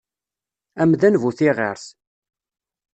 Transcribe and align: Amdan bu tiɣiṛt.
Amdan 0.81 1.15
bu 1.21 1.29
tiɣiṛt. 1.37 1.85